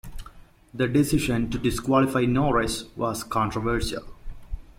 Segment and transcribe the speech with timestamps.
[0.73, 4.03] The decision to disqualify Norris was controversial.